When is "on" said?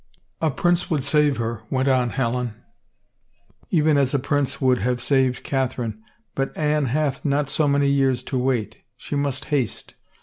1.87-2.09